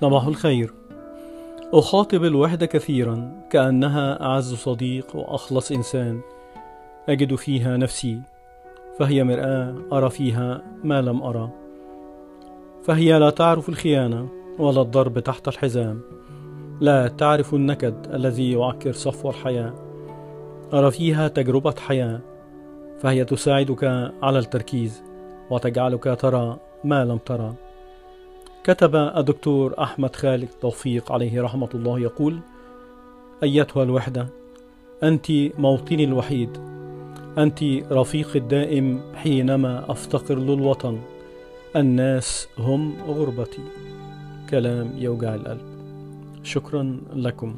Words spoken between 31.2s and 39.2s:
رحمة الله يقول أيتها الوحدة أنت موطني الوحيد أنت رفيقي الدائم